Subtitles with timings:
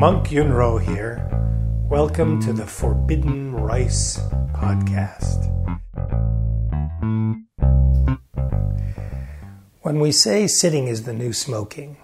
[0.00, 1.28] Monk Yunrou here.
[1.90, 4.18] Welcome to the Forbidden Rice
[4.54, 5.44] podcast.
[9.82, 11.98] When we say sitting is the new smoking,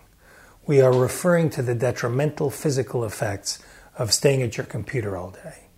[0.66, 3.64] we are referring to the detrimental physical effects
[3.96, 5.68] of staying at your computer all day.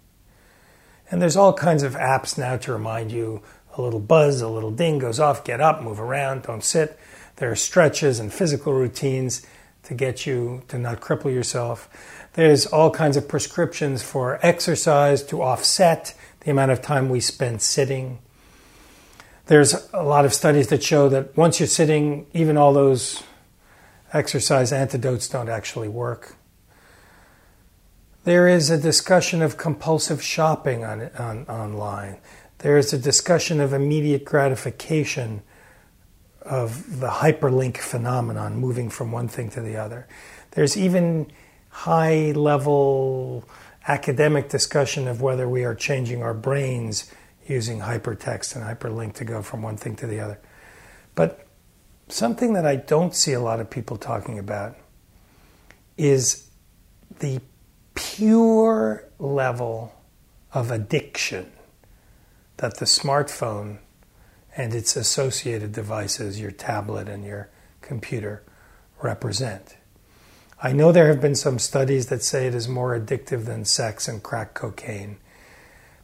[1.13, 3.43] And there's all kinds of apps now to remind you
[3.77, 6.99] a little buzz, a little ding goes off, get up, move around, don't sit.
[7.37, 9.47] There are stretches and physical routines
[9.89, 11.89] to get you to not cripple yourself.
[12.35, 17.63] There's all kinds of prescriptions for exercise to offset the amount of time we spend
[17.63, 18.19] sitting.
[19.47, 23.23] There's a lot of studies that show that once you're sitting, even all those
[24.13, 26.37] exercise antidotes don't actually work.
[28.25, 32.19] There is a discussion of compulsive shopping on, on, online.
[32.59, 35.43] There is a discussion of immediate gratification
[36.43, 40.07] of the hyperlink phenomenon, moving from one thing to the other.
[40.53, 41.31] There's even
[41.71, 43.49] high level
[43.87, 47.11] academic discussion of whether we are changing our brains
[47.47, 50.39] using hypertext and hyperlink to go from one thing to the other.
[51.15, 51.47] But
[52.09, 54.77] something that I don't see a lot of people talking about
[55.97, 56.49] is
[57.21, 57.41] the
[57.95, 59.95] pure level
[60.53, 61.51] of addiction
[62.59, 63.79] that the smartphone
[64.59, 67.49] and its associated devices, your tablet and your
[67.81, 68.43] computer,
[69.01, 69.77] represent.
[70.61, 74.09] I know there have been some studies that say it is more addictive than sex
[74.09, 75.19] and crack cocaine.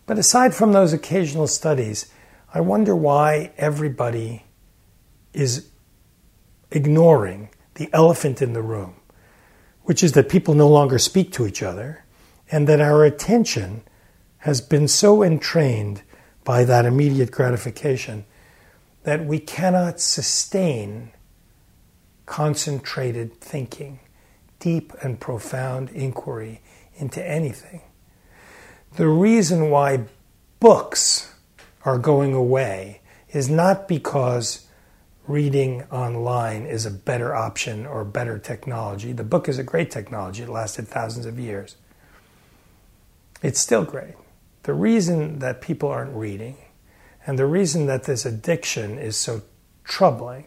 [0.07, 2.13] But aside from those occasional studies,
[2.55, 4.45] I wonder why everybody
[5.33, 5.71] is
[6.71, 8.95] ignoring the elephant in the room,
[9.83, 12.05] which is that people no longer speak to each other
[12.53, 13.83] and that our attention
[14.39, 16.03] has been so entrained
[16.45, 18.25] by that immediate gratification
[19.05, 21.13] that we cannot sustain
[22.27, 24.01] concentrated thinking,
[24.59, 26.61] deep and profound inquiry
[26.97, 27.83] into anything.
[28.97, 30.05] The reason why
[30.59, 31.35] books
[31.85, 34.67] are going away is not because
[35.27, 39.13] reading online is a better option or better technology.
[39.13, 41.77] The book is a great technology, it lasted thousands of years.
[43.43, 44.15] It's still great.
[44.63, 46.57] The reason that people aren't reading
[47.27, 49.43] and the reason that this addiction is so
[49.85, 50.47] troubling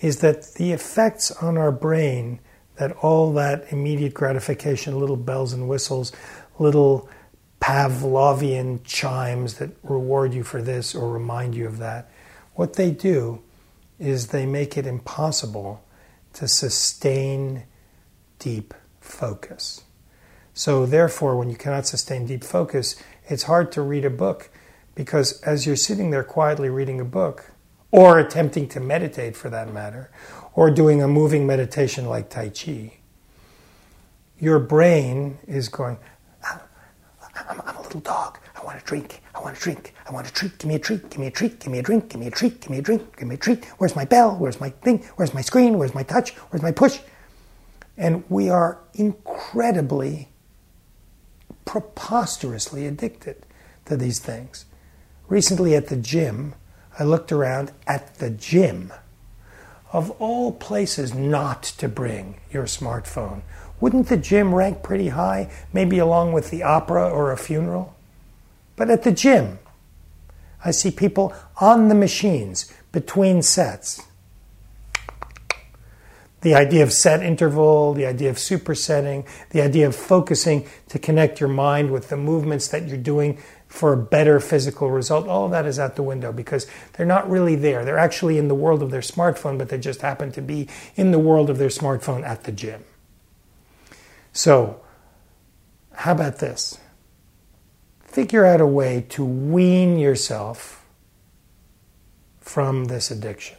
[0.00, 2.40] is that the effects on our brain
[2.76, 6.12] that all that immediate gratification, little bells and whistles,
[6.58, 7.08] little
[7.60, 12.10] Pavlovian chimes that reward you for this or remind you of that,
[12.54, 13.40] what they do
[13.98, 15.84] is they make it impossible
[16.32, 17.64] to sustain
[18.38, 19.82] deep focus.
[20.54, 22.96] So, therefore, when you cannot sustain deep focus,
[23.28, 24.50] it's hard to read a book
[24.94, 27.50] because as you're sitting there quietly reading a book,
[27.90, 30.10] or attempting to meditate for that matter,
[30.54, 32.98] or doing a moving meditation like Tai Chi,
[34.38, 35.98] your brain is going,
[36.44, 36.62] ah,
[37.48, 38.38] I'm, I'm, a little dog.
[38.56, 39.22] I want a drink.
[39.34, 39.94] I want a drink.
[40.06, 40.58] I want a treat.
[40.58, 41.08] Give me a treat.
[41.10, 41.60] Give me a treat.
[41.60, 42.08] Give me a drink.
[42.08, 42.60] Give me a treat.
[42.60, 43.16] Give me a drink.
[43.16, 43.64] Give me a treat.
[43.78, 44.36] Where's my bell?
[44.36, 45.04] Where's my thing?
[45.16, 45.78] Where's my screen?
[45.78, 46.30] Where's my touch?
[46.50, 46.98] Where's my push?
[47.96, 50.28] And we are incredibly,
[51.64, 53.46] preposterously addicted
[53.84, 54.64] to these things.
[55.28, 56.54] Recently at the gym,
[56.98, 58.92] I looked around at the gym.
[59.92, 63.42] Of all places not to bring your smartphone,
[63.80, 67.94] wouldn't the gym rank pretty high, maybe along with the opera or a funeral?
[68.76, 69.58] But at the gym,
[70.64, 74.02] I see people on the machines between sets.
[76.42, 81.40] The idea of set interval, the idea of supersetting, the idea of focusing to connect
[81.40, 83.38] your mind with the movements that you're doing
[83.68, 87.30] for a better physical result, all of that is out the window because they're not
[87.30, 87.84] really there.
[87.84, 91.10] They're actually in the world of their smartphone, but they just happen to be in
[91.10, 92.84] the world of their smartphone at the gym.
[94.32, 94.82] So,
[95.94, 96.78] how about this?
[98.04, 100.84] Figure out a way to wean yourself
[102.40, 103.56] from this addiction.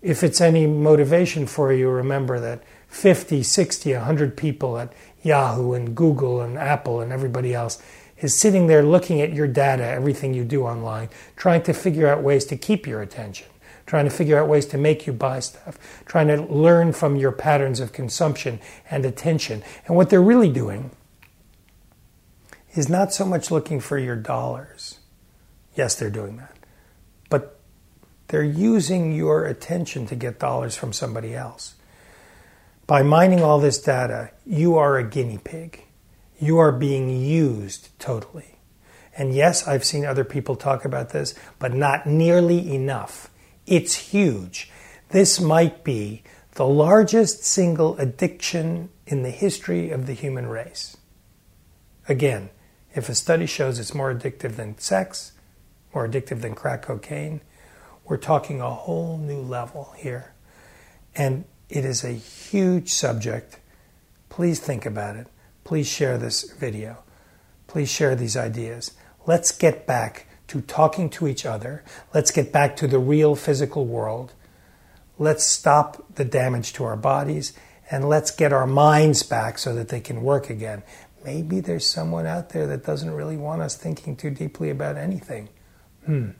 [0.00, 4.92] If it's any motivation for you, remember that 50, 60, 100 people at
[5.22, 7.82] Yahoo and Google and Apple and everybody else
[8.20, 12.22] is sitting there looking at your data, everything you do online, trying to figure out
[12.22, 13.46] ways to keep your attention,
[13.86, 17.32] trying to figure out ways to make you buy stuff, trying to learn from your
[17.32, 18.58] patterns of consumption
[18.90, 19.62] and attention.
[19.86, 20.90] And what they're really doing
[22.74, 24.98] is not so much looking for your dollars.
[25.74, 26.56] Yes, they're doing that.
[27.30, 27.57] But
[28.28, 31.74] they're using your attention to get dollars from somebody else.
[32.86, 35.84] By mining all this data, you are a guinea pig
[36.38, 38.58] you are being used totally.
[39.16, 43.30] And yes, I've seen other people talk about this, but not nearly enough.
[43.66, 44.70] It's huge.
[45.08, 46.22] This might be
[46.52, 50.96] the largest single addiction in the history of the human race.
[52.08, 52.50] Again,
[52.94, 55.32] if a study shows it's more addictive than sex,
[55.94, 57.40] more addictive than crack cocaine,
[58.08, 60.32] we're talking a whole new level here.
[61.14, 63.58] And it is a huge subject.
[64.28, 65.26] Please think about it.
[65.64, 66.98] Please share this video.
[67.66, 68.92] Please share these ideas.
[69.26, 71.84] Let's get back to talking to each other.
[72.14, 74.32] Let's get back to the real physical world.
[75.18, 77.52] Let's stop the damage to our bodies
[77.90, 80.82] and let's get our minds back so that they can work again.
[81.24, 85.50] Maybe there's someone out there that doesn't really want us thinking too deeply about anything.
[86.06, 86.30] Hmm.